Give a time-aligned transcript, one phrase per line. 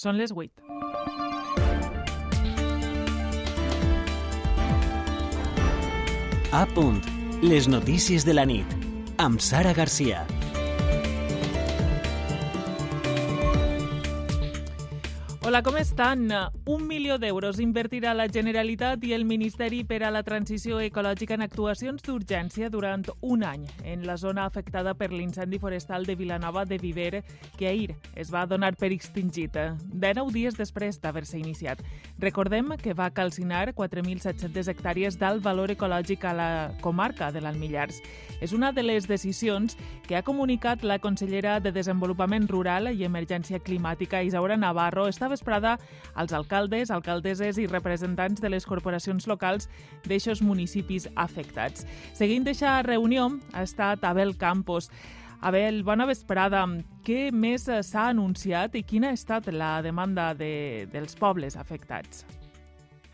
[0.00, 0.48] Són les 8.
[6.56, 7.02] A punt.
[7.44, 8.76] Les notícies de la nit.
[9.20, 10.24] Amb Sara Garcia.
[15.50, 16.28] Hola, com estan?
[16.70, 21.42] Un milió d'euros invertirà la Generalitat i el Ministeri per a la Transició Ecològica en
[21.42, 26.78] actuacions d'urgència durant un any en la zona afectada per l'incendi forestal de Vilanova de
[26.78, 27.24] Viver,
[27.58, 31.82] que ahir es va donar per extingit, de nou dies després d'haver-se iniciat.
[32.22, 37.98] Recordem que va calcinar 4.700 hectàrees d'alt valor ecològic a la comarca de l'Almillars.
[38.40, 39.74] És una de les decisions
[40.06, 45.78] que ha comunicat la consellera de Desenvolupament Rural i Emergència Climàtica, Isaura Navarro, estava vesprada
[46.14, 49.68] als alcaldes, alcaldesses i representants de les corporacions locals
[50.04, 51.86] d'eixos municipis afectats.
[52.12, 54.90] Seguint aquesta reunió ha estat Abel Campos.
[55.40, 56.66] Abel, bona vesprada.
[57.06, 62.26] Què més s'ha anunciat i quina ha estat la demanda de, dels pobles afectats?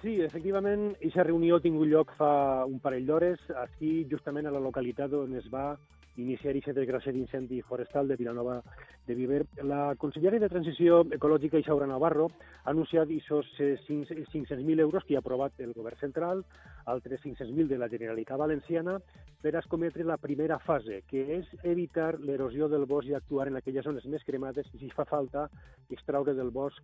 [0.03, 4.63] Sí, efectivament, aquesta reunió ha tingut lloc fa un parell d'hores, aquí justament a la
[4.63, 5.77] localitat on es va
[6.17, 8.61] iniciar aquest desgraciat incendi forestal de Vilanova
[9.07, 9.47] de Viver.
[9.63, 12.29] La consellera de Transició Ecològica, Isaura Navarro,
[12.65, 13.53] ha anunciat aquests
[13.87, 16.45] 500.000 euros que ha aprovat el govern central,
[16.87, 18.99] altres 500.000 de la Generalitat Valenciana,
[19.43, 23.85] per escometre la primera fase, que és evitar l'erosió del bosc i actuar en aquelles
[23.85, 25.49] zones més cremades i, si fa falta,
[25.91, 26.83] extraure del bosc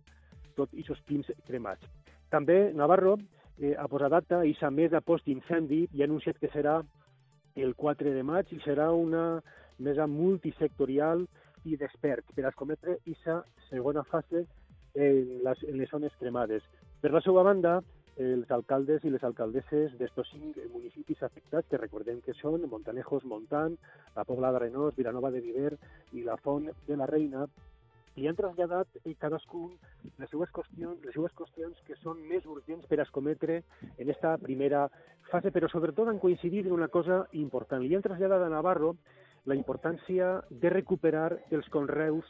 [0.55, 1.85] tot aquests pins cremats.
[2.31, 3.17] També Navarro
[3.57, 6.79] eh, ha posat data i s'ha més a post d'incendi i ha anunciat que serà
[7.55, 9.41] el 4 de maig i serà una
[9.79, 11.25] mesa multisectorial
[11.65, 14.45] i d'experts per escometre aquesta segona fase
[14.93, 16.63] en les, en les zones cremades.
[17.01, 17.81] Per la seva banda,
[18.17, 23.77] els alcaldes i les alcaldesses d'estos cinc municipis afectats, que recordem que són Montanejos, Montant,
[24.15, 25.73] la Pobla d'Arenós, Vilanova de Viver
[26.13, 27.47] i la Font de la Reina,
[28.15, 29.73] li han traslladat cadascun
[30.19, 33.61] les seues, qüestions, les seues qüestions que són més urgents per escometre
[33.97, 34.85] en esta primera
[35.31, 37.81] fase, però sobretot han coincidit en una cosa important.
[37.81, 38.95] Li han traslladat a Navarro
[39.49, 42.25] la importància de recuperar els conreus,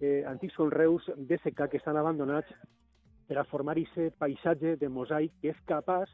[0.00, 2.50] eh, antics conreus de secà que estan abandonats
[3.28, 6.10] per a formar aquest paisatge de mosaic que és capaç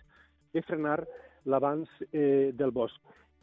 [0.52, 1.02] de frenar
[1.44, 3.00] l'avanç eh, del bosc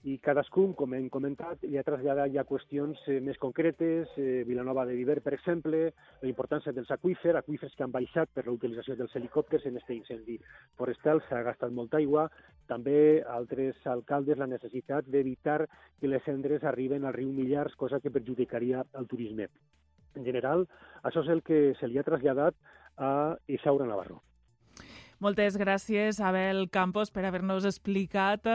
[0.08, 4.86] i cadascun, com hem comentat, li ha traslladat ja qüestions eh, més concretes, eh, Vilanova
[4.88, 5.82] de Viver, per exemple,
[6.22, 9.92] la importància dels aqüífers, aqüífers que han baixat per la utilització dels helicòpters en aquest
[9.98, 10.38] incendi
[10.80, 12.30] forestal, s'ha gastat molta aigua,
[12.72, 15.66] també altres alcaldes la necessitat d'evitar
[16.00, 19.50] que les cendres arriben al riu Millars, cosa que perjudicaria el turisme.
[20.16, 20.66] En general,
[21.04, 22.56] això és el que se li ha traslladat
[22.98, 24.24] a Isaura Navarro.
[25.20, 28.46] Moltes gràcies, Abel Campos, per haver-nos explicat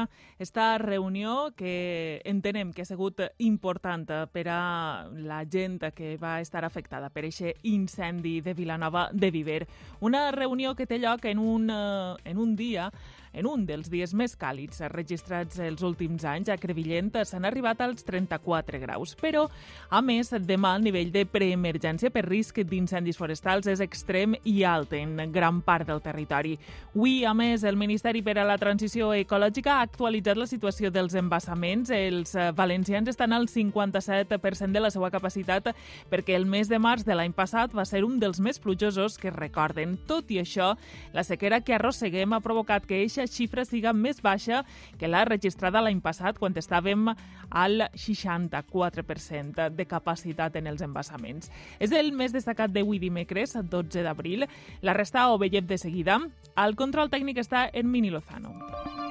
[0.41, 6.65] esta reunió que entenem que ha sigut important per a la gent que va estar
[6.65, 9.67] afectada per aquest incendi de Vilanova de Viver.
[10.01, 12.89] Una reunió que té lloc en un, en un dia
[13.35, 18.07] en un dels dies més càlids registrats els últims anys a Crevillent s'han arribat als
[18.07, 19.49] 34 graus, però,
[19.91, 24.95] a més, demà el nivell de preemergència per risc d'incendis forestals és extrem i alt
[24.97, 26.57] en gran part del territori.
[26.95, 31.17] Avui, a més, el Ministeri per a la Transició Ecològica ha actualitzat la situació dels
[31.19, 31.91] embassaments.
[31.91, 35.73] Els valencians estan al 57% de la seva capacitat
[36.11, 39.35] perquè el mes de març de l'any passat va ser un dels més plujosos que
[39.35, 39.99] recorden.
[40.07, 40.75] Tot i això,
[41.13, 44.63] la sequera que arrosseguem ha provocat que eixa xifra siga més baixa
[44.99, 47.11] que la registrada l'any passat, quan estàvem
[47.51, 51.51] al 64% de capacitat en els embassaments.
[51.79, 54.49] És el més destacat d'avui dimecres, 12 d'abril.
[54.83, 56.21] La resta ho veiem de seguida.
[56.57, 59.04] El control tècnic està en Mini Lozano.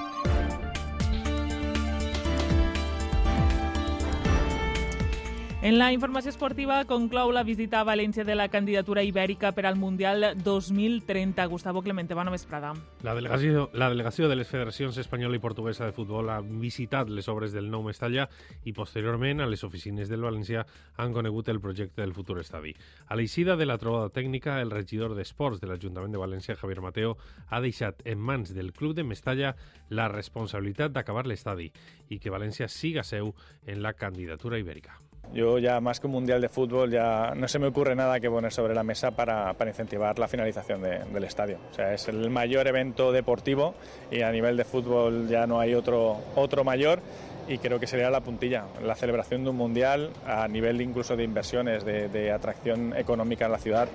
[5.64, 9.78] En la informació esportiva conclou la visita a València de la candidatura ibèrica per al
[9.80, 11.46] Mundial 2030.
[11.48, 12.74] Gustavo Clemente, bona vesprada.
[13.00, 17.30] La delegació, la delegació de les federacions espanyola i portuguesa de futbol ha visitat les
[17.32, 18.26] obres del nou Mestalla
[18.68, 20.66] i posteriorment a les oficines del València
[21.00, 22.76] han conegut el projecte del futur estadi.
[23.08, 27.16] A l'eixida de la trobada tècnica, el regidor d'Esports de l'Ajuntament de València, Javier Mateo,
[27.48, 29.56] ha deixat en mans del club de Mestalla
[29.88, 31.72] la responsabilitat d'acabar l'estadi
[32.12, 33.32] i que València siga seu
[33.64, 35.00] en la candidatura ibèrica.
[35.32, 38.30] Yo ya más que un mundial de fútbol ya no se me ocurre nada que
[38.30, 41.58] poner sobre la mesa para, para incentivar la finalización de, del estadio.
[41.72, 43.74] O sea, es el mayor evento deportivo
[44.12, 47.00] y a nivel de fútbol ya no hay otro, otro mayor
[47.48, 51.24] y creo que sería la puntilla, la celebración de un mundial a nivel incluso de
[51.24, 53.90] inversiones, de, de atracción económica en la ciudad,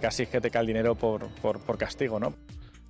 [0.00, 2.34] casi que te cae el dinero por, por, por castigo, ¿no?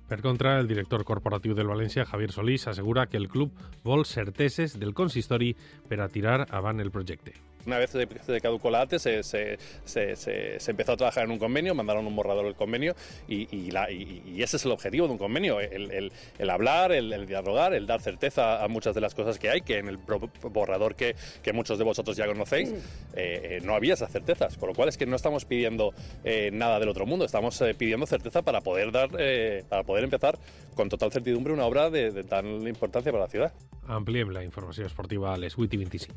[0.07, 3.55] Per contra, el director corporatiu del València, Javier Solís, assegura que el club
[3.87, 5.55] vol certeses del consistori
[5.87, 7.33] per a tirar avant el projecte.
[7.65, 11.23] Una vez se, se caducó la ATE, se, se, se, se- se empezó a trabajar
[11.25, 12.95] en un convenio, mandaron un borrador del convenio
[13.27, 16.49] y, y la- y- y ese es el objetivo de un convenio, el, el- el
[16.49, 19.77] hablar, el, el dialogar, el dar certeza a muchas de las cosas que hay, que
[19.77, 22.75] en el borrador que, que muchos de vosotros ya conocéis eh,
[23.15, 25.93] eh, no había esas certezas, con lo cual es que no estamos pidiendo
[26.23, 30.03] eh, nada del otro mundo, estamos eh, pidiendo certeza para poder dar, eh, para poder
[30.03, 30.37] empezar
[30.75, 33.53] con total certidumbre una obra de, de tan importancia para la ciudad.
[33.87, 36.15] Ampliem la informació esportiva a les 8 i 25.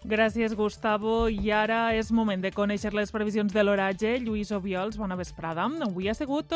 [0.00, 1.28] Gràcies, Gustavo.
[1.28, 4.14] I ara és moment de conèixer les previsions de l'oratge.
[4.24, 5.66] Lluís Obiols, bona vesprada.
[5.84, 6.54] Avui ha sigut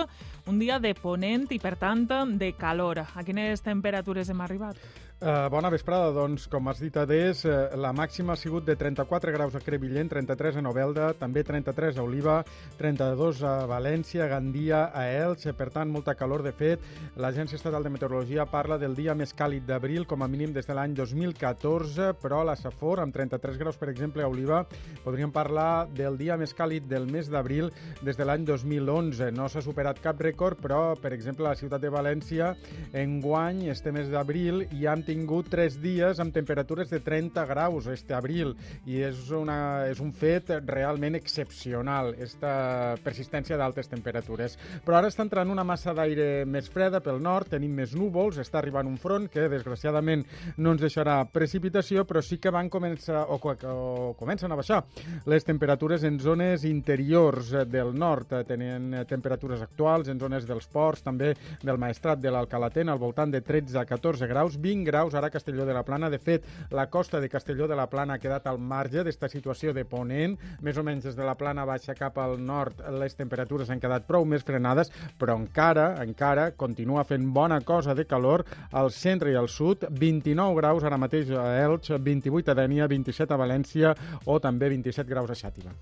[0.49, 2.07] un dia de ponent i, per tant,
[2.41, 3.03] de calor.
[3.05, 4.81] A quines temperatures hem arribat?
[5.25, 9.33] Uh, bona vesprada, doncs, com has dit, Adés, uh, la màxima ha sigut de 34
[9.33, 12.35] graus a Crevillent, 33 a Novelda, també 33 a Oliva,
[12.77, 16.45] 32 a València, Gandia, a Elx, eh, per tant, molta calor.
[16.45, 16.85] De fet,
[17.17, 20.77] l'Agència Estatal de Meteorologia parla del dia més càlid d'abril, com a mínim des de
[20.77, 24.67] l'any 2014, però a la Safor, amb 33 graus, per exemple, a Oliva,
[25.07, 27.73] podríem parlar del dia més càlid del mes d'abril
[28.03, 29.33] des de l'any 2011.
[29.33, 32.53] No s'ha superat cap rècord, però, per exemple, a la ciutat de València,
[32.93, 35.14] enguany, este mes d'abril, hem tingut
[35.51, 38.55] tres dies amb temperatures de 30 graus este abril
[38.87, 44.57] i és, una, és un fet realment excepcional, esta persistència d'altes temperatures.
[44.85, 48.59] Però ara està entrant una massa d'aire més freda pel nord, tenim més núvols, està
[48.59, 50.25] arribant un front que desgraciadament
[50.59, 54.83] no ens deixarà precipitació, però sí que van començar o, o comencen a baixar
[55.31, 58.33] les temperatures en zones interiors del nord.
[58.49, 63.43] Tenen temperatures actuals en zones dels ports, també del Maestrat de l'Alcalatén, al voltant de
[63.45, 66.09] 13 a 14 graus, 20 graus ara a Castelló de la Plana.
[66.09, 69.75] De fet, la costa de Castelló de la Plana ha quedat al marge d'esta situació
[69.77, 70.39] de ponent.
[70.65, 74.07] Més o menys des de la Plana baixa cap al nord les temperatures han quedat
[74.09, 79.37] prou més frenades, però encara, encara continua fent bona cosa de calor al centre i
[79.37, 79.85] al sud.
[79.91, 85.11] 29 graus ara mateix a Elx, 28 a Dènia, 27 a València o també 27
[85.11, 85.77] graus a Xàtiva.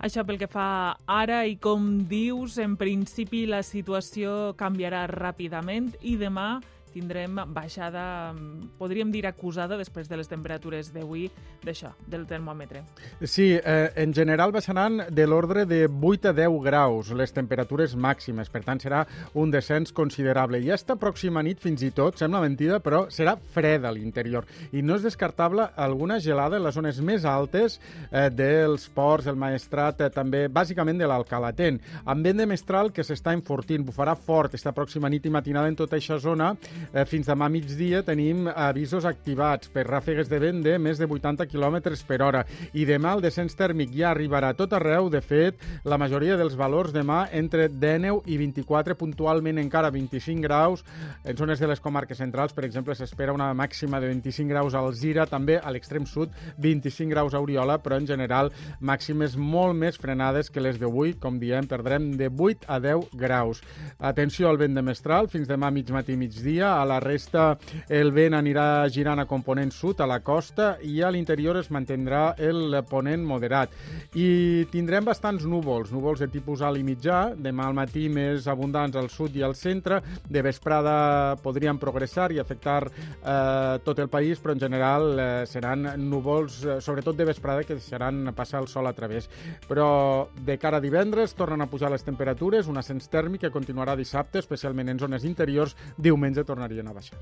[0.00, 6.14] Això pel que fa ara i com dius, en principi la situació canviarà ràpidament i
[6.16, 6.54] demà
[6.92, 8.34] tindrem baixada,
[8.78, 11.28] podríem dir acusada, després de les temperatures d'avui,
[11.64, 12.82] d'això, del termòmetre.
[13.22, 18.50] Sí, eh, en general baixaran de l'ordre de 8 a 10 graus les temperatures màximes,
[18.50, 19.04] per tant serà
[19.34, 20.60] un descens considerable.
[20.60, 24.46] I esta pròxima nit, fins i tot, sembla mentida, però serà freda a l'interior.
[24.72, 27.78] I no és descartable alguna gelada en les zones més altes
[28.10, 31.80] eh, dels ports, del Maestrat, eh, també bàsicament de l'Alcalatén.
[32.04, 35.78] Amb vent de mestral que s'està enfortint, bufarà fort esta pròxima nit i matinada en
[35.78, 36.52] tota aquesta zona.
[36.92, 41.46] Eh, fins demà migdia tenim avisos activats per ràfegues de vent de més de 80
[41.50, 42.44] km per hora.
[42.72, 45.10] I demà el descens tèrmic ja arribarà a tot arreu.
[45.10, 50.84] De fet, la majoria dels valors demà entre 19 i 24, puntualment encara 25 graus.
[51.24, 54.82] En zones de les comarques centrals, per exemple, s'espera una màxima de 25 graus a
[54.84, 59.98] Alzira, també a l'extrem sud 25 graus a Oriola, però en general màximes molt més
[60.00, 61.14] frenades que les d'avui.
[61.20, 63.62] Com diem, perdrem de 8 a 10 graus.
[63.98, 66.69] Atenció al vent de mestral, fins demà mig matí migdia.
[66.78, 67.56] A la resta
[67.88, 72.34] el vent anirà girant a component sud, a la costa, i a l'interior es mantindrà
[72.38, 73.74] el ponent moderat.
[74.14, 78.96] I tindrem bastants núvols, núvols de tipus alt i mitjà, demà al matí més abundants
[78.96, 84.40] al sud i al centre, de vesprada podrien progressar i afectar eh, tot el país,
[84.40, 88.86] però en general eh, seran núvols, eh, sobretot de vesprada, que deixaran passar el sol
[88.86, 89.28] a través.
[89.68, 93.96] Però de cara a divendres tornen a pujar les temperatures, un ascens tèrmic que continuarà
[93.96, 97.18] dissabte, especialment en zones interiors, diumenge tornarien a baixar.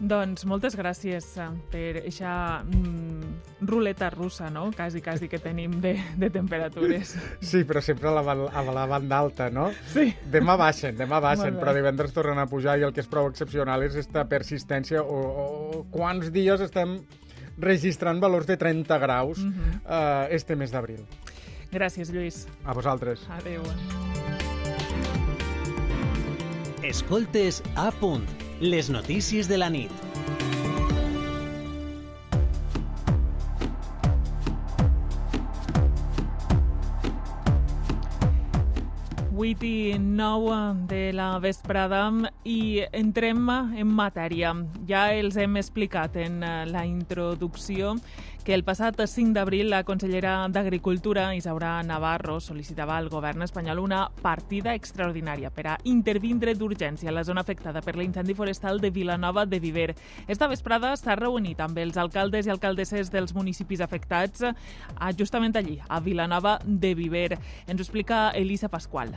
[0.00, 5.92] Doncs moltes gràcies eh, per aquesta mm, ruleta russa, no?, quasi, quasi que tenim de,
[6.16, 7.12] de temperatures.
[7.50, 9.66] Sí, però sempre a la, a la banda alta, no?
[9.92, 10.06] Sí.
[10.32, 13.82] Demà baixen, demà baixen, però divendres tornen a pujar i el que és prou excepcional
[13.84, 16.96] és esta persistència o, o quants dies estem
[17.60, 19.60] registrant valors de 30 graus uh Mhm.
[19.60, 19.80] -huh.
[20.30, 21.04] eh, este mes d'abril.
[21.70, 22.46] Gràcies, Lluís.
[22.64, 23.20] A vosaltres.
[23.28, 23.62] Adéu.
[26.82, 28.24] Escoltes a punt.
[28.60, 30.79] Les notícies de la nit.
[39.40, 40.50] Vuit i nou
[40.84, 42.02] de la vesprada
[42.44, 44.50] i entrem en matèria.
[44.84, 47.94] Ja els hem explicat en eh, la introducció
[48.44, 54.02] que el passat 5 d'abril la consellera d'Agricultura, Isaura Navarro, sol·licitava al govern espanyol una
[54.20, 59.46] partida extraordinària per a intervindre d'urgència a la zona afectada per l'incendi forestal de Vilanova
[59.46, 59.94] de Viver.
[60.28, 64.54] Esta vesprada s'ha reunit amb els alcaldes i alcaldesses dels municipis afectats eh,
[65.16, 67.38] justament allí, a Vilanova de Viver.
[67.66, 69.16] Ens ho explica Elisa Pasqual.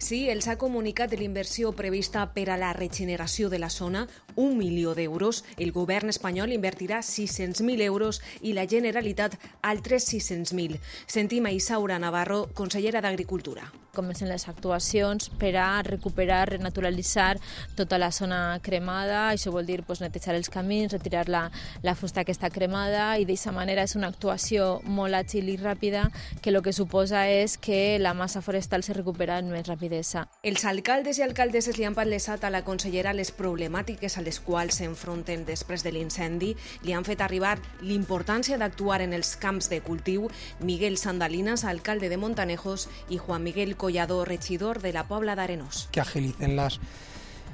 [0.00, 4.94] Sí, els ha comunicat l'inversió prevista per a la regeneració de la zona, un milió
[4.96, 5.42] d'euros.
[5.60, 10.80] El govern espanyol invertirà 600.000 euros i la Generalitat altres 600.000.
[11.04, 17.38] Sentim a Isaura Navarro, consellera d'Agricultura comencen les actuacions per a recuperar, renaturalitzar
[17.76, 21.42] tota la zona cremada, això vol dir pues, netejar els camins, retirar la,
[21.82, 26.08] la fusta que està cremada i d'aquesta manera és una actuació molt àgil i ràpida
[26.40, 30.28] que el que suposa és que la massa forestal se recupera més rapidesa.
[30.42, 34.78] Els alcaldes i alcaldesses li han palesat a la consellera les problemàtiques a les quals
[34.78, 40.30] s'enfronten després de l'incendi, li han fet arribar l'importància d'actuar en els camps de cultiu.
[40.60, 45.88] Miguel Sandalinas, alcalde de Montanejos, i Juan Miguel Collado, regidor de la Pobla de Arenós.
[45.92, 46.80] Que agilicen las,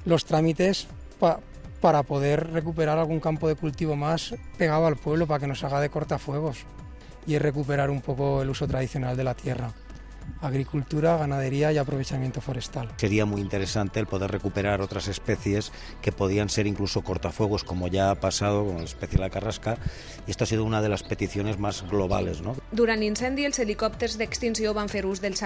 [0.04, 0.86] los trámites
[1.18, 1.40] pa,
[1.80, 5.80] para poder recuperar algún campo de cultivo más pegado al pueblo para que nos haga
[5.80, 6.64] de cortafuegos
[7.26, 9.72] y recuperar un poco el uso tradicional de la tierra
[10.46, 12.88] agricultura, ganadería y aprovechamiento forestal.
[12.96, 15.72] Sería muy interesante el poder recuperar otras especies
[16.02, 19.78] que podían ser incluso cortafuegos, como ya ha pasado con la especie de la carrasca,
[20.26, 22.40] y esto ha sido una de las peticiones más globales.
[22.40, 22.56] ¿no?
[22.72, 25.42] Durant l'incendi, els helicòpters d'extinció van fer ús dels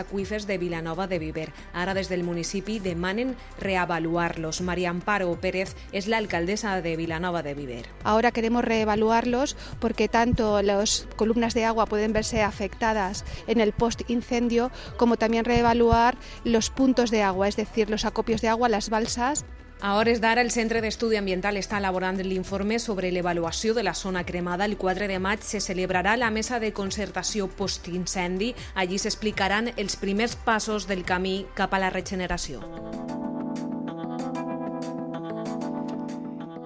[0.46, 1.52] de Vilanova de Viver.
[1.72, 4.60] Ara, des del municipi, demanen reavaluar-los.
[4.60, 7.86] María Amparo Pérez es la alcaldesa de Vilanova de Viver.
[8.04, 14.70] Ahora queremos reevaluarlos porque tanto las columnas de agua pueden verse afectadas en el post-incendio
[14.96, 19.44] como también reevaluar los puntos de agua, es decir, los acopios de agua, las balsas.
[19.82, 24.26] A hores d'ara, el Centre d'Estudi Ambiental està elaborant l'informe sobre l'avaluació de la zona
[24.28, 24.66] cremada.
[24.68, 28.52] El 4 de maig se celebrarà la mesa de concertació post-incendi.
[28.74, 32.60] Allí s'explicaran els primers passos del camí cap a la regeneració.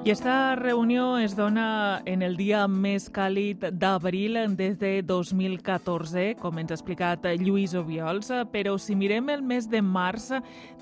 [0.04, 6.60] I esta reunió es dona en el dia més càlid d'abril des de 2014, com
[6.60, 10.26] ens ha explicat Lluís Obiols, però si mirem el mes de març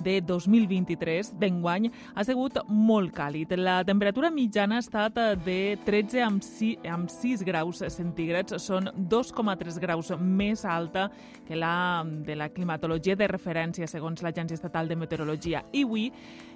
[0.02, 1.86] de 2023, d'enguany,
[2.16, 3.54] ha sigut molt càlid.
[3.62, 9.78] La temperatura mitjana ha estat de 13 amb 6, amb 6 graus centígrads, són 2,3
[9.78, 11.12] graus més alta
[11.46, 15.62] que la de la climatologia de referència, segons l'Agència Estatal de Meteorologia.
[15.70, 16.10] I avui,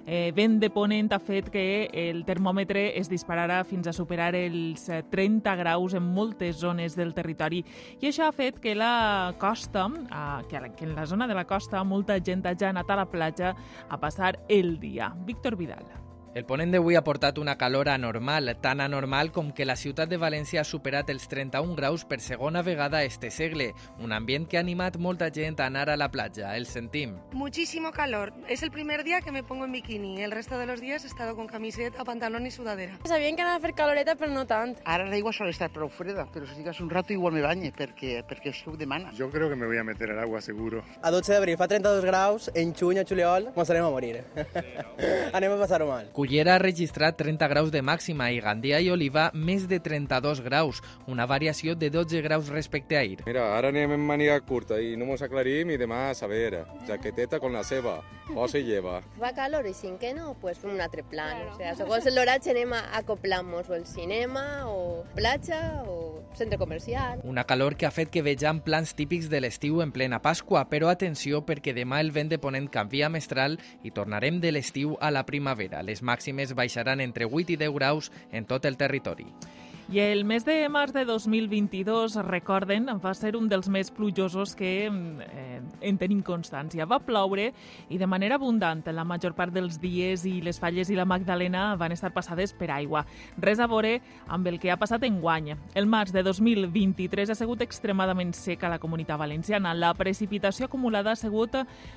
[0.07, 4.87] eh, vent de ponent ha fet que el termòmetre es dispararà fins a superar els
[5.11, 7.61] 30 graus en moltes zones del territori.
[7.99, 9.89] I això ha fet que la costa,
[10.49, 13.55] que en la zona de la costa, molta gent ja ha anat a la platja
[13.89, 15.13] a passar el dia.
[15.27, 16.06] Víctor Vidal.
[16.35, 20.19] El ponent d'avui ha portat una calor anormal, tan anormal com que la ciutat de
[20.21, 23.71] València ha superat els 31 graus per segona vegada este segle,
[24.03, 26.55] un ambient que ha animat molta gent a anar a la platja.
[26.55, 27.15] El sentim.
[27.31, 28.33] Muchísimo calor.
[28.49, 30.21] Es el primer día que me pongo en bikini.
[30.21, 32.99] El resto de los días he estado con camiseta, pantalón y sudadera.
[33.05, 34.75] Sabien que anava a fer caloreta, però no tant.
[34.85, 38.21] Ara l'aigua sol estar prou freda, però si estigues un rato igual me banye, perquè,
[38.27, 39.11] perquè això ho demana.
[39.13, 40.83] Yo creo que me voy a meter al agua seguro.
[41.01, 44.23] A 12 d'abril fa 32 graus, en juny, a juliol, ens anem a morir.
[45.33, 46.11] anem a passar-ho mal.
[46.17, 50.79] Cullera ha registrat 30 graus de màxima i Gandia i Oliva més de 32 graus,
[51.05, 53.19] una variació de 12 graus respecte a ahir.
[53.27, 57.37] Mira, ara anem en màniga curta i no mos aclarim i demà a saber, jaqueteta
[57.37, 57.99] con la ceba,
[58.33, 59.03] o se lleva.
[59.21, 61.51] Va calor i sin que no, pues un altre plan.
[61.51, 67.19] O sea, segons l'horatge anem a acoplar-nos o el cinema o platja o centre comercial.
[67.23, 70.91] Una calor que ha fet que vegem plans típics de l'estiu en plena Pasqua, però
[70.91, 75.25] atenció perquè demà el vent de ponent canvia mestral i tornarem de l'estiu a la
[75.25, 75.81] primavera.
[75.83, 79.27] Les màximes baixaran entre 8 i 10 graus en tot el territori.
[79.87, 84.71] I el mes de març de 2022, recorden, va ser un dels més plujosos que
[84.83, 86.83] eh, en tenim constància.
[86.83, 87.53] Va ploure
[87.87, 91.77] i de manera abundant la major part dels dies i les falles i la Magdalena
[91.79, 93.05] van estar passades per aigua.
[93.39, 95.53] Res a veure amb el que ha passat en guany.
[95.73, 99.71] El març de 2023 ha sigut extremadament sec a la comunitat valenciana.
[99.71, 101.55] La precipitació acumulada ha sigut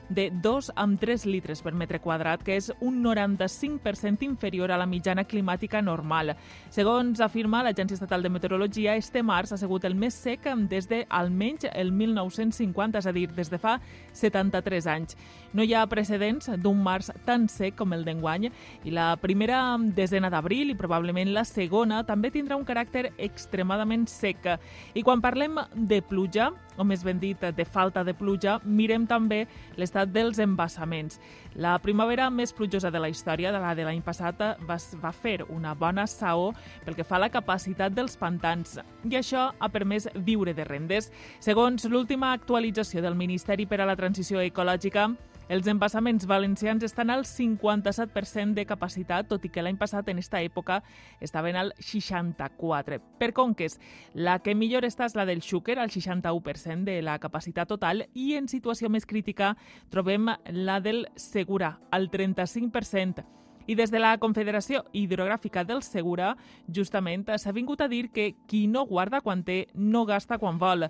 [0.08, 4.86] de 2 amb 3 litres per metre quadrat, que és un 95% inferior a la
[4.86, 6.36] mitjana climàtica normal.
[6.70, 10.84] Segons afirma la l'Agència Estatal de Meteorologia, este març ha sigut el més sec des
[10.90, 13.78] de almenys el 1950, és a dir, des de fa
[14.12, 15.16] 73 anys.
[15.56, 18.50] No hi ha precedents d'un març tan sec com el d'enguany
[18.84, 24.44] i la primera desena d'abril i probablement la segona també tindrà un caràcter extremadament sec.
[24.92, 29.44] I quan parlem de pluja, o més ben dit, de falta de pluja, mirem també
[29.76, 31.20] l'estat dels embassaments.
[31.60, 35.40] La primavera més plujosa de la història, de la de l'any passat, va, va fer
[35.48, 36.50] una bona saó
[36.86, 41.10] pel que fa a la capacitat dels pantans i això ha permès viure de rendes.
[41.40, 45.10] Segons l'última actualització del Ministeri per a la Transició Ecològica,
[45.50, 50.38] Els embassaments valencians estan al 57% de capacitat, tot i que l'any passat en esta
[50.46, 50.76] època
[51.18, 53.00] estaven al 64%.
[53.18, 53.80] Per conques,
[54.14, 58.36] la que millor està és la del Xúquer, al 61% de la capacitat total, i
[58.38, 59.56] en situació més crítica
[59.90, 63.26] trobem la del Segura, al 35%.
[63.70, 66.32] I des de la Confederació Hidrogràfica del Segura,
[66.74, 70.88] justament, s'ha vingut a dir que qui no guarda quan té, no gasta quan vol.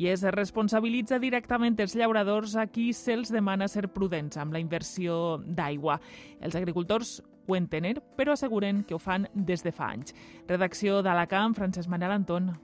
[0.00, 5.42] I es responsabilitza directament els llauradors a qui se'ls demana ser prudents amb la inversió
[5.44, 6.00] d'aigua.
[6.40, 10.16] Els agricultors ho entenen, però asseguren que ho fan des de fa anys.
[10.48, 12.54] Redacció d'Alacant, Francesc Manel Anton.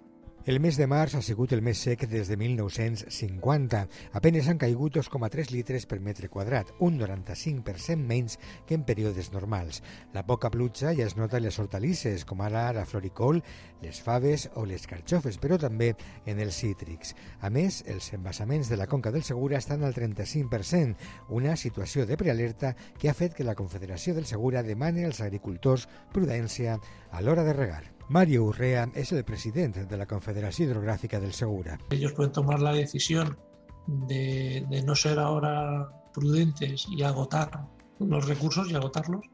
[0.48, 3.80] El mes de març ha sigut el més sec des de 1950.
[4.16, 9.82] Apenes han caigut 2,3 litres per metre quadrat, un 95% menys que en períodes normals.
[10.14, 13.42] La poca pluja ja es nota en les hortalisses, com ara la floricol,
[13.82, 15.90] les faves o les carxofes, però també
[16.24, 17.12] en els cítrics.
[17.44, 20.96] A més, els embassaments de la Conca del Segura estan al 35%,
[21.28, 25.90] una situació de prealerta que ha fet que la Confederació del Segura demani als agricultors
[26.16, 26.80] prudència
[27.12, 27.97] a l'hora de regar.
[28.08, 31.78] Mario Urrea es el presidente de la Confederación Hidrográfica del Segura.
[31.90, 33.38] Ellos pueden tomar la decisión
[33.86, 37.66] de, de no ser ahora prudentes y agotar
[37.98, 39.24] los recursos y agotarlos,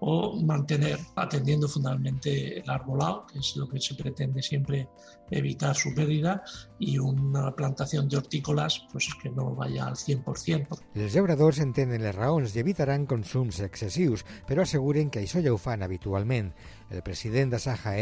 [0.00, 4.88] o mantener, atendiendo fundamentalmente el arbolado, que es lo que se pretende siempre
[5.30, 6.42] evitar su pérdida,
[6.78, 10.80] y una plantación de hortícolas pues que no vaya al 100%.
[10.96, 15.60] Els llauradors entenen les raons i evitaran consums excessius, però asseguren que això ja ho
[15.60, 16.50] fan habitualment.
[16.90, 17.92] El president de Saja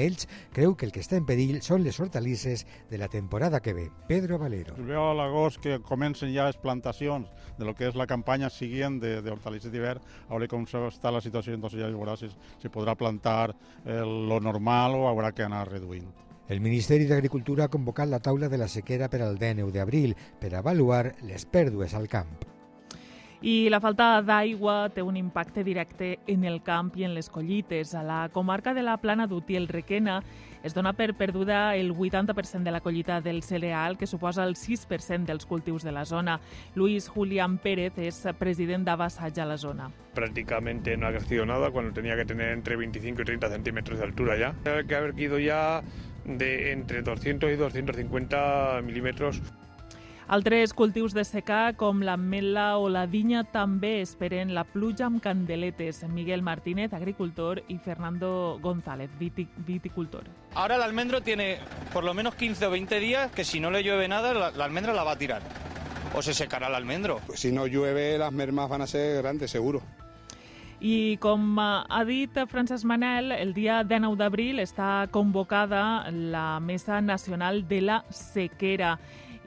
[0.52, 3.90] creu que el que està en perill són les hortalisses de la temporada que ve.
[4.06, 4.76] Pedro Valero.
[4.76, 7.28] El veo a l'agost que comencen ja les plantacions
[7.58, 11.10] de lo que és la campanya siguient de, de hortalisses d'hivern, a veure com està
[11.12, 12.28] la situació, entonces ja veurà si,
[12.58, 13.54] si podrà plantar
[13.84, 16.08] el, lo normal o haurà que anar reduint.
[16.48, 20.54] El Ministeri d'Agricultura ha convocat la taula de la sequera per al 19 d'abril per
[20.56, 22.30] avaluar les pèrdues al camp.
[23.38, 27.94] I la falta d'aigua té un impacte directe en el camp i en les collites.
[27.94, 30.22] A la comarca de la Plana d'Uti, el Requena,
[30.62, 35.26] es dona per perduda el 80% de la collita del cereal, que suposa el 6%
[35.26, 36.40] dels cultius de la zona.
[36.74, 39.90] Luis Julián Pérez és president d'Avassatge a la zona.
[40.14, 44.04] Prácticamente no ha crecido nada cuando tenía que tener entre 25 y 30 centímetros de
[44.04, 44.54] altura ya.
[44.70, 45.82] Hay que haber ido ya
[46.24, 49.42] de entre 200 y 250 milímetros
[50.28, 56.04] altres cultius de secà, com l'ametla o la vinya, també esperen la pluja amb candeletes.
[56.08, 60.24] Miguel Martínez, agricultor, y Fernando González, viticultor.
[60.54, 61.58] Ahora el almendro tiene
[61.92, 64.64] por lo menos 15 o 20 días que si no le llueve nada, la, la
[64.64, 65.42] almendra la va a tirar.
[66.14, 67.20] O se secará el almendro.
[67.26, 69.82] Pues si no llueve, las mermas van a ser grandes, seguro.
[70.80, 77.64] I com ha dit Francesc Manel, el dia 19 d'abril està convocada la Mesa Nacional
[77.66, 78.92] de la Sequera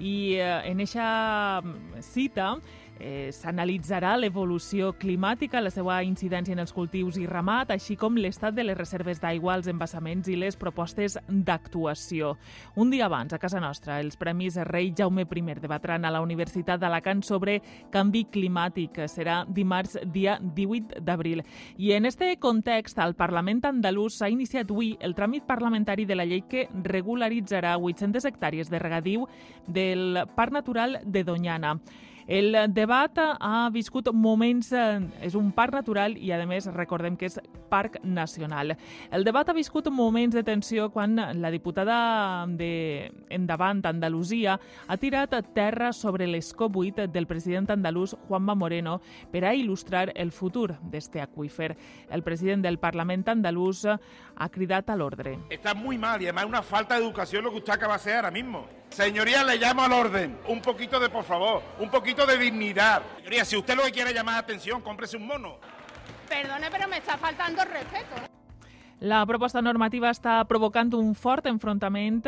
[0.01, 1.61] i eh, en aquesta
[2.01, 2.55] cita
[3.01, 8.53] eh, s'analitzarà l'evolució climàtica, la seva incidència en els cultius i ramat, així com l'estat
[8.55, 12.35] de les reserves d'aigua, els embassaments i les propostes d'actuació.
[12.75, 16.79] Un dia abans, a casa nostra, els Premis Rei Jaume I debatran a la Universitat
[16.79, 17.61] d'Alacant sobre
[17.91, 19.01] canvi climàtic.
[19.07, 21.43] Serà dimarts, dia 18 d'abril.
[21.77, 26.25] I en este context, el Parlament andalús s'ha iniciat avui el tràmit parlamentari de la
[26.25, 29.27] llei que regularitzarà 800 hectàrees de regadiu
[29.67, 31.79] del Parc Natural de Doñana.
[32.27, 34.71] El debat ha viscut moments...
[34.71, 37.39] Eh, és un parc natural i, a més, recordem que és
[37.71, 38.75] parc nacional.
[39.12, 44.57] El debat ha viscut moments de tensió quan la diputada de Endavant, Andalusia,
[44.88, 48.99] ha tirat terra sobre l'escop 8 del president andalús Juanma Moreno
[49.31, 51.75] per a il·lustrar el futur d'este aqüífer.
[52.10, 55.38] El president del Parlament andalús ha cridat a l'ordre.
[55.49, 58.15] Está muy mal y además una falta de educación lo que usted acaba de hacer
[58.15, 58.81] ahora mismo.
[58.91, 60.38] Señoría, le llamo al orden.
[60.47, 63.01] Un poquito de, por favor, un poquito de dignidad.
[63.17, 65.58] Señoría, si usted lo que quiere llamar la atención, cómprese un mono.
[66.27, 68.15] Perdone, pero me está faltando respeto.
[68.99, 72.19] La proposta normativa està provocant un fort enfrontament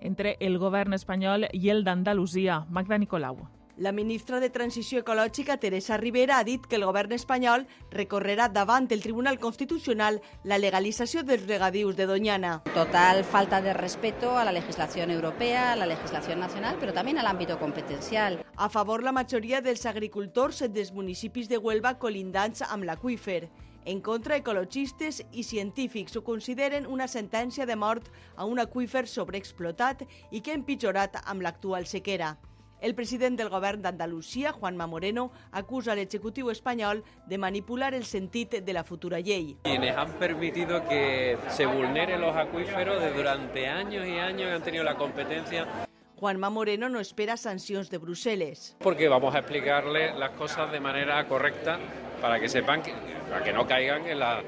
[0.00, 2.62] entre el govern espanyol i el d'Andalusia.
[2.70, 3.42] Magda Nicolau.
[3.78, 8.90] La ministra de Transició Ecològica, Teresa Rivera, ha dit que el govern espanyol recorrerà davant
[8.92, 12.60] el Tribunal Constitucional la legalització dels regadius de Doñana.
[12.74, 17.26] Total falta de respeto a la legislación europea, a la legislación nacional, pero también al
[17.26, 18.44] ámbito competencial.
[18.56, 23.48] A favor la majoria dels agricultors dels municipis de Huelva colindants amb l'aqüífer.
[23.86, 30.04] En contra, ecologistes i científics ho consideren una sentència de mort a un aqüífer sobreexplotat
[30.30, 32.36] i que ha empitjorat amb l'actual sequera.
[32.82, 38.56] El president del govern d'Andalusia, Juanma Moreno, acusa al Ejecutivo espanyol de manipular el sentit
[38.58, 39.56] de la futura llei.
[39.62, 44.82] Quienes han permitido que se vulneren los acuíferos de durante años y años han tenido
[44.82, 45.86] la competencia
[46.22, 48.76] Juanma Moreno no espera sancions de Bruselas.
[48.78, 51.80] Porque vamos a explicarle las cosas de manera correcta
[52.20, 52.92] para que sepan, que,
[53.28, 54.44] para que no caigan en las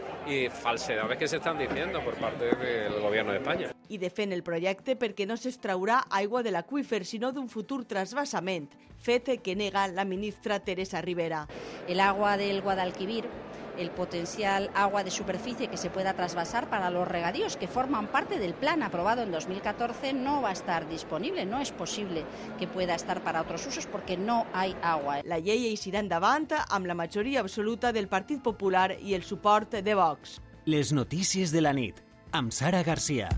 [0.52, 3.70] falsedades que se están diciendo por parte del gobierno de España.
[3.90, 8.70] I defèn el projecte perquè no s'extraurà aigua de l'aqüífer, sinó d'un futur trasbassament,
[9.02, 11.42] fet que nega la ministra Teresa Rivera.
[11.90, 13.26] El agua del Guadalquivir
[13.78, 18.38] el potencial agua de superficie que se pueda trasvasar para los regadíos que forman parte
[18.38, 21.46] del plan aprobado en 2014 no va a estar disponible.
[21.46, 22.24] No es posible
[22.58, 25.20] que pueda estar para otros usos porque no hay agua.
[25.24, 29.94] La llei eixirà endavant amb la majoria absoluta del Partit Popular i el suport de
[29.94, 30.40] Vox.
[30.66, 32.00] Les notícies de la nit,
[32.32, 33.30] amb Sara Garcia.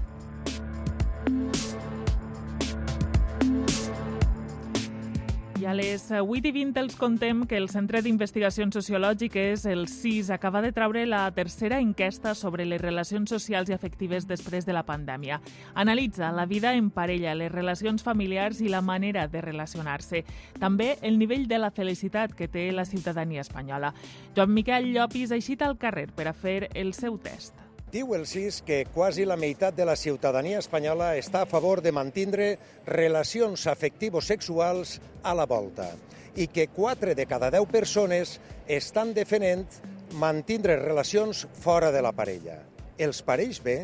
[5.66, 10.62] A les 8 i 20 els contem que el Centre d'Investigacions Sociològiques, el CIS, acaba
[10.62, 15.40] de traure la tercera enquesta sobre les relacions socials i afectives després de la pandèmia.
[15.74, 20.22] Analitza la vida en parella, les relacions familiars i la manera de relacionar-se.
[20.62, 23.90] També el nivell de la felicitat que té la ciutadania espanyola.
[24.36, 27.65] Joan Miquel Llopis ha eixit al carrer per a fer el seu test.
[27.86, 31.92] Diu el CIS que quasi la meitat de la ciutadania espanyola està a favor de
[31.94, 32.48] mantindre
[32.88, 35.92] relacions afectivo-sexuals a la volta
[36.34, 39.78] i que 4 de cada 10 persones estan defendent
[40.18, 42.58] mantindre relacions fora de la parella.
[42.98, 43.76] Els pareix bé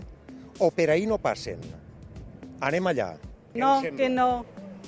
[0.59, 1.63] o per ahir no passen?
[2.59, 3.13] Anem allà.
[3.55, 4.45] No, que no,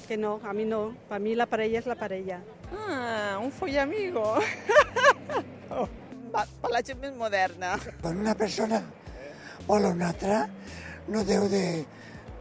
[0.08, 0.88] que no, a mi no.
[1.06, 2.42] Per mi la parella és la parella.
[2.74, 4.26] Ah, un follamigo.
[5.78, 5.88] oh.
[6.34, 7.76] per la gent més moderna.
[8.02, 8.82] Quan una persona
[9.66, 10.44] vol a una altra,
[11.08, 11.84] no deu de,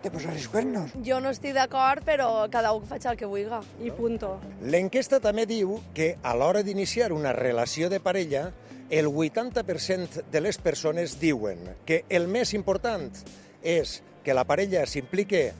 [0.03, 0.91] de posar els cuernos.
[1.05, 3.62] Jo no estic d'acord, però cada un faig el que vulgui.
[3.83, 4.36] I punto.
[4.62, 8.49] L'enquesta també diu que a l'hora d'iniciar una relació de parella,
[8.89, 13.09] el 80% de les persones diuen que el més important
[13.63, 15.51] és que la parella s'implique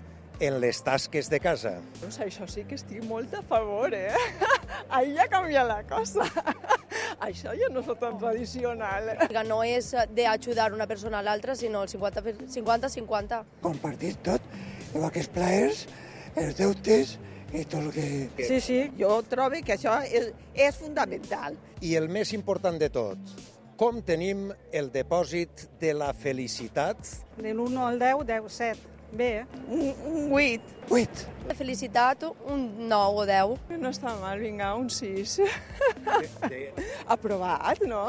[0.44, 1.78] en les tasques de casa.
[2.02, 4.12] Doncs això sí que estic molt a favor, eh?
[4.96, 6.26] Ahí ja canvia la cosa.
[7.28, 9.14] Això ja no és tan tradicional.
[9.48, 13.42] No és d'ajudar una persona a l'altra, sinó el 50-50.
[13.64, 14.44] Compartir tot,
[14.92, 15.86] igual que els plaers,
[16.36, 17.18] els deutes
[17.54, 18.46] i tot el que...
[18.50, 21.56] Sí, sí, jo trobo que això és, és fundamental.
[21.80, 23.36] I el més important de tot,
[23.80, 27.00] com tenim el depòsit de la felicitat?
[27.40, 28.93] De l'1 al 10, 10, 7.
[29.14, 29.46] Bé?
[29.70, 30.62] Un, un 8.
[30.90, 31.28] 8.
[31.48, 33.78] De felicitat, un 9 o 10.
[33.78, 35.36] No està mal, vinga, un 6.
[36.08, 36.62] De, de...
[37.14, 38.08] Aprovat, no?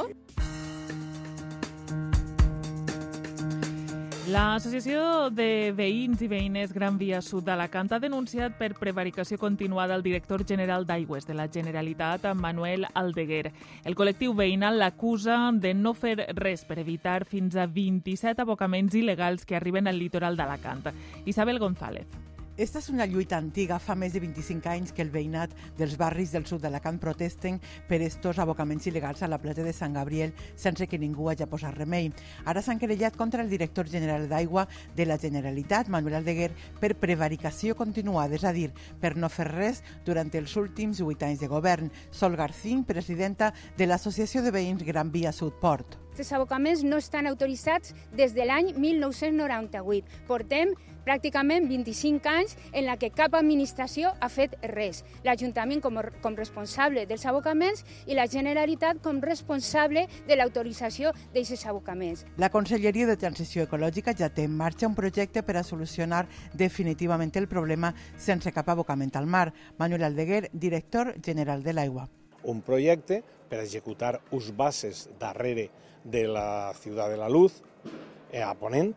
[4.25, 10.07] L'Associació de Veïns i Veïnes Gran Via Sud d'Alacant ha denunciat per prevaricació continuada el
[10.07, 13.53] director general d'Aigües de la Generalitat, Manuel Aldeguer.
[13.85, 19.45] El col·lectiu veïnal l'acusa de no fer res per evitar fins a 27 abocaments il·legals
[19.45, 20.95] que arriben al litoral d'Alacant.
[21.27, 22.24] Isabel González.
[22.57, 23.81] Esta és una lluita antiga.
[23.83, 27.57] Fa més de 25 anys que el veïnat dels barris del sud d'Alacant protesten
[27.89, 31.75] per estos abocaments il·legals a la platja de Sant Gabriel sense que ningú hagi posat
[31.75, 32.13] remei.
[32.47, 37.75] Ara s'han querellat contra el director general d'Aigua de la Generalitat, Manuel Aldeguer, per prevaricació
[37.75, 38.71] continuada, és a dir,
[39.03, 41.91] per no fer res durant els últims 8 anys de govern.
[42.15, 45.99] Sol Garcín, presidenta de l'Associació de Veïns Gran Via Sud Port.
[46.15, 50.23] Aquests abocaments no estan autoritzats des de l'any 1998.
[50.29, 55.03] Portem pràcticament 25 anys en la que cap administració ha fet res.
[55.25, 62.25] L'Ajuntament com, com responsable dels abocaments i la Generalitat com responsable de l'autorització d'aquests abocaments.
[62.41, 67.33] La Conselleria de Transició Ecològica ja té en marxa un projecte per a solucionar definitivament
[67.39, 69.53] el problema sense cap abocament al mar.
[69.79, 72.09] Manuel Aldeguer, director general de l'Aigua.
[72.45, 75.71] Un projecte per executar uns bases darrere
[76.05, 77.63] de la ciudad de la luz
[78.33, 78.95] eh, a Ponent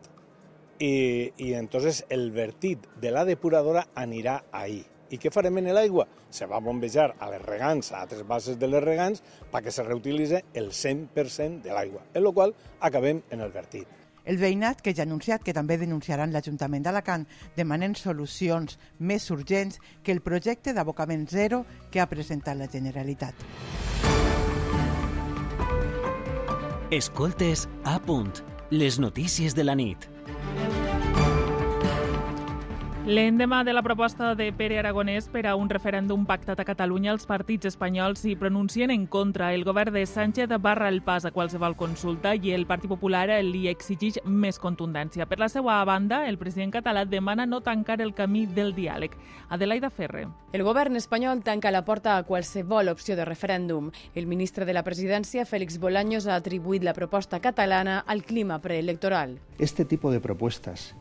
[0.78, 4.84] y, y entonces el vertit de la depuradora anirà ahí.
[5.08, 6.04] I què farem en l'aigua?
[6.30, 10.42] Se va bombejar a les regants, a altres bases de les regants, perquè se reutilitzi
[10.52, 13.88] el 100% de l'aigua, en la qual acabem en el vertit.
[14.28, 17.24] El veïnat, que ja ha anunciat que també denunciaran l'Ajuntament d'Alacant,
[17.56, 23.32] demanen solucions més urgents que el projecte d'abocament zero que ha presentat la Generalitat.
[26.92, 28.44] Escoltes a punt.
[28.70, 30.04] Les notícies de la nit.
[33.08, 37.24] L'endemà de la proposta de Pere Aragonès per a un referèndum pactat a Catalunya, els
[37.24, 39.54] partits espanyols s'hi pronuncien en contra.
[39.56, 43.64] El govern de Sánchez barra el pas a qualsevol consulta i el Partit Popular li
[43.72, 45.24] exigeix més contundència.
[45.24, 49.16] Per la seva banda, el president català demana no tancar el camí del diàleg.
[49.48, 50.28] Adelaida Ferre.
[50.52, 53.88] El govern espanyol tanca la porta a qualsevol opció de referèndum.
[54.14, 59.38] El ministre de la presidència, Félix Bolaños, ha atribuït la proposta catalana al clima preelectoral.
[59.56, 60.92] Este tipo de propuestas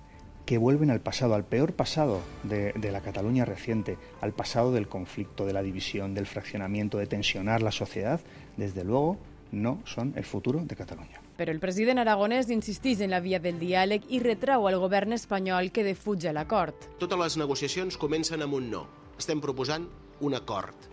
[0.48, 4.88] que vuelven al pasado, al peor pasado de, de, la Cataluña reciente, al pasado del
[4.88, 8.22] conflicto, de la división, del fraccionamiento, de tensionar la sociedad,
[8.56, 9.18] desde luego
[9.52, 11.22] no son el futuro de Catalunya.
[11.38, 15.70] Però el president aragonès insisteix en la via del diàleg i retrau al govern espanyol
[15.76, 16.88] que defuja l'acord.
[16.98, 18.86] Totes les negociacions comencen amb un no.
[19.20, 19.86] Estem proposant
[20.24, 20.88] un acord.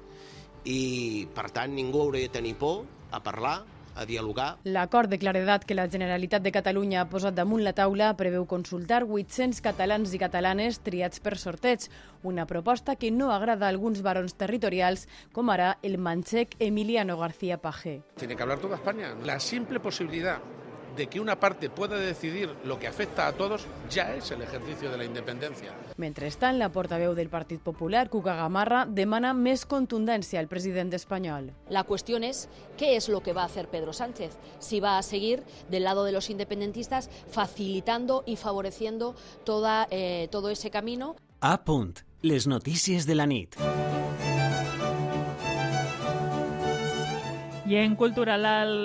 [0.67, 3.63] I, per tant, ningú hauria de tenir por a parlar
[3.95, 4.59] a dialogar.
[4.65, 9.05] L'acord de claredat que la Generalitat de Catalunya ha posat damunt la taula preveu consultar
[9.05, 11.89] 800 catalans i catalanes triats per sorteig,
[12.23, 17.59] una proposta que no agrada a alguns barons territorials, com ara el manxec Emiliano García
[17.59, 18.03] Pajé.
[18.17, 19.15] Tiene que hablar toda España.
[19.25, 20.41] La simple posibilidad
[20.97, 24.91] de que una parte pueda decidir lo que afecta a todos ya es el ejercicio
[24.91, 25.73] de la independencia.
[25.97, 31.53] Mentrestant, la portaveu del Partit Popular, Cuca Gamarra, demana més contundència al president espanyol.
[31.69, 34.37] La cuestión es qué es lo que va a hacer Pedro Sánchez.
[34.59, 40.51] Si va a seguir del lado de los independentistas facilitando y favoreciendo toda, eh, todo
[40.51, 41.17] ese camino.
[41.41, 42.01] A punt.
[42.23, 43.55] Les notícies de la nit.
[47.65, 48.43] I en cultural,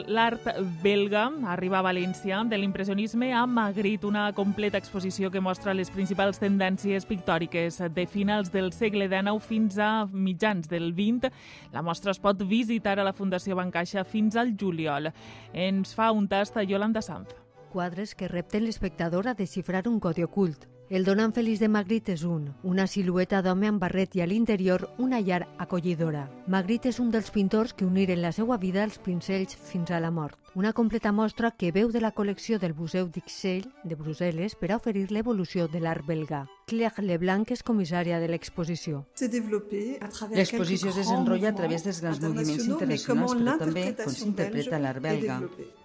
[0.08, 0.46] l'art
[0.80, 2.38] belga arriba a València.
[2.48, 8.54] De l'impressionisme a Magritte, una completa exposició que mostra les principals tendències pictòriques de finals
[8.56, 11.28] del segle XIX fins a mitjans del XX.
[11.76, 15.12] La mostra es pot visitar a la Fundació Bancaixa fins al juliol.
[15.52, 17.36] Ens fa un tast a Yolanda Sanz.
[17.74, 20.70] Quadres que repten l'espectador a desxifrar un codi ocult.
[20.90, 24.88] El donant feliç de Magritte és un, una silueta d'home amb barret i a l'interior
[24.98, 26.24] una llar acollidora.
[26.50, 30.10] Magritte és un dels pintors que uniren la seva vida als pincells fins a la
[30.10, 30.49] mort.
[30.56, 34.80] Una completa mostra que veu de la col·lecció del Museu d'Ixelles de Brussel·les per a
[34.80, 36.48] oferir l'evolució de l'art belga.
[36.66, 39.04] Claire Leblanc és comissària de l'exposició.
[39.22, 45.40] L'exposició es desenrotlla a través dels grans moviments internacionals, però també com s'interpreta l'art belga.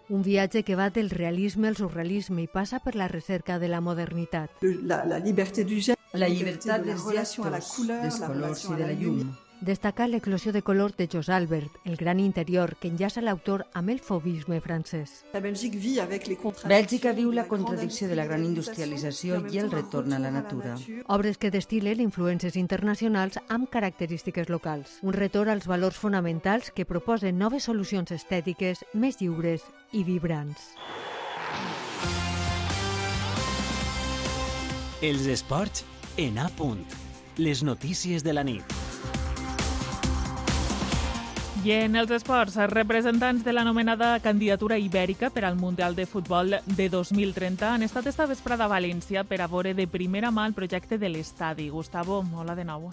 [0.09, 3.81] Un viatge que va del realisme al surrealisme i passa per la recerca de la
[3.85, 4.65] modernitat.
[4.85, 9.44] La, la llibertat dels gestos, dels colors i de la llum.
[9.65, 14.01] Destaca l'eclosió de color de Jos Albert, el gran interior que enllaça l'autor amb el
[14.05, 15.25] fobisme francès.
[15.33, 20.77] Bèlgica viu la contradicció de la gran industrialització i el retorn a la natura.
[21.09, 24.99] Obres que destilen influències internacionals amb característiques locals.
[25.01, 30.75] Un retorn als valors fonamentals que proposen noves solucions estètiques més lliures i vibrants.
[35.01, 35.89] Els esports
[36.21, 36.85] en A punt.
[37.39, 38.84] Les notícies de la nit.
[41.65, 46.89] I en els esports, representants de l'anomenada candidatura ibèrica per al Mundial de Futbol de
[46.93, 50.99] 2030 han estat esta vesprada a València per a veure de primera mà el projecte
[51.01, 51.71] de l'estadi.
[51.73, 52.91] Gustavo, hola de nou.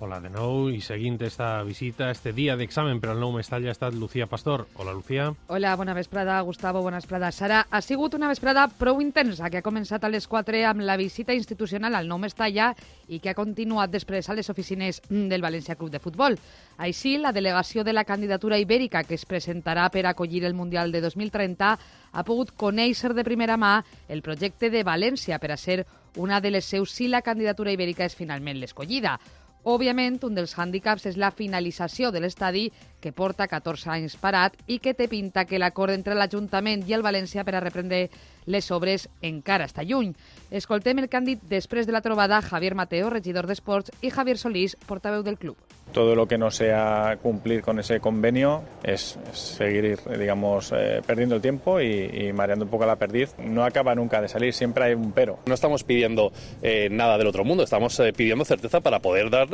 [0.00, 3.74] Hola de nou i seguint esta visita, este dia d'examen per al nou Mestalla ha
[3.76, 4.62] estat Lucía Pastor.
[4.80, 5.26] Hola, Lucía.
[5.52, 7.28] Hola, bona vesprada, Gustavo, bona vesprada.
[7.36, 10.96] Sara, ha sigut una vesprada prou intensa que ha començat a les 4 amb la
[10.96, 12.70] visita institucional al nou Mestalla
[13.12, 16.40] i que ha continuat després a les oficines del València Club de Futbol.
[16.80, 21.04] Així, la delegació de la candidatura ibèrica que es presentarà per acollir el Mundial de
[21.04, 25.84] 2030 ha pogut conèixer de primera mà el projecte de València per a ser
[26.16, 29.18] una de les seus si la candidatura ibèrica és finalment l'escollida.
[29.60, 32.70] Òbviament, un dels hàndicaps és la finalització de l'estadi,
[33.00, 37.04] que porta 14 anys parat i que té pinta que l'acord entre l'Ajuntament i el
[37.04, 38.06] València per a reprendre
[38.46, 40.14] les obres encara està lluny.
[40.50, 45.22] Escoltem el càndid després de la trobada Javier Mateo, regidor d'Esports, i Javier Solís, portaveu
[45.22, 45.60] del club.
[45.92, 51.42] Todo lo que no sea cumplir con ese convenio es, seguir, digamos, eh, perdiendo el
[51.42, 53.34] tiempo y, y, mareando un poco la perdiz.
[53.38, 55.38] No acaba nunca de salir, siempre hay un pero.
[55.46, 59.48] No estamos pidiendo eh, nada del otro mundo, estamos eh, pidiendo certeza para poder dar,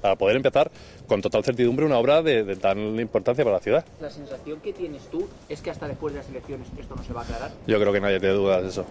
[0.00, 0.70] para poder empezar
[1.06, 3.84] con total certidumbre una obra de, de tan importancia para la ciudad.
[4.00, 7.12] La sensación que tienes tú es que hasta después de las elecciones esto no se
[7.12, 7.50] va a aclarar.
[7.66, 8.84] Yo creo que nadie té dudas d'això.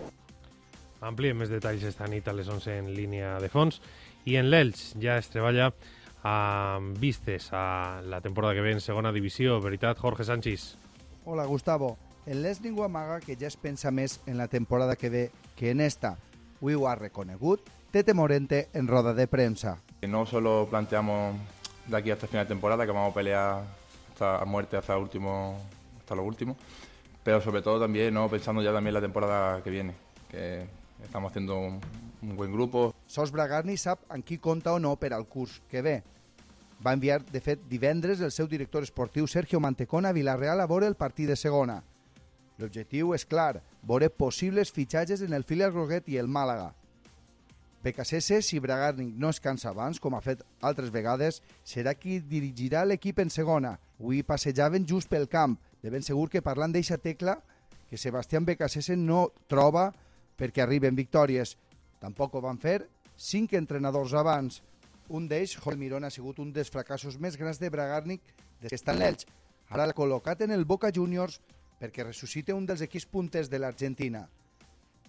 [1.03, 3.81] Ampliem més detalls esta nit a les 11 en línia de fons.
[4.23, 5.73] I en l'Elx ja es treballa
[6.23, 9.59] amb vistes a la temporada que ve en segona divisió.
[9.61, 10.77] Veritat, Jorge Sánchez.
[11.25, 11.97] Hola, Gustavo.
[12.25, 15.71] El Les ningú amaga que ja es pensa més en la temporada que ve que
[15.71, 16.15] en esta.
[16.63, 19.77] Avui ho ha reconegut Tete Morente en roda de prensa.
[20.07, 21.35] No solo planteamos
[21.87, 23.63] de aquí hasta final de temporada que vamos a pelear
[24.09, 25.59] hasta a muerte hasta, último,
[25.99, 26.55] hasta lo último,
[27.23, 29.93] pero sobre todo también no pensando ya también la temporada que viene,
[30.31, 30.65] que
[31.03, 31.81] estamos haciendo un,
[32.21, 32.95] un buen grupo.
[33.13, 35.99] Sos Bragarni sap en qui compta o no per al curs que ve.
[36.81, 40.87] Va enviar, de fet, divendres el seu director esportiu Sergio Mantecón a Vilareal a veure
[40.89, 41.75] el partit de segona.
[42.57, 46.71] L'objectiu és clar, veure possibles fitxatges en el filial groguet i el Màlaga.
[47.83, 52.81] BKSS, si Bragarnik no es cansa abans, com ha fet altres vegades, serà qui dirigirà
[52.87, 53.75] l'equip en segona.
[53.99, 57.37] Avui passejaven just pel camp, de ben segur que parlant d'eixa tecla
[57.91, 59.91] que Sebastián BKSS no troba
[60.39, 61.53] perquè arriben victòries.
[62.01, 62.79] Tampoc ho van fer
[63.17, 64.61] cinc entrenadors abans.
[65.09, 68.21] Un d'ells, Joel Mirón, ha sigut un dels fracassos més grans de Bragarnik
[68.61, 69.27] des que està en l'Elx.
[69.69, 71.39] Ara l'ha col·locat en el Boca Juniors
[71.79, 74.27] perquè ressuscita un dels equips punters de l'Argentina.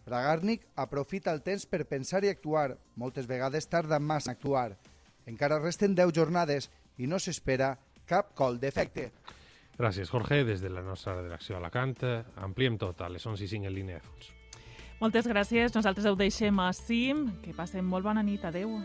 [0.05, 2.75] Bragarnik aprofita el temps per pensar i actuar.
[3.01, 4.75] Moltes vegades tarda massa en actuar.
[5.27, 9.11] Encara resten 10 jornades i no s'espera cap col d'efecte.
[9.79, 10.45] Gràcies, Jorge.
[10.45, 11.97] Des de la nostra redacció a Alacant
[12.37, 14.44] ampliem tot a les 11 i 5 en línia de fons.
[15.01, 15.75] Moltes gràcies.
[15.75, 17.27] Nosaltres ho deixem a Sim.
[17.43, 18.45] Que passem molt bona nit.
[18.45, 18.79] Adeu.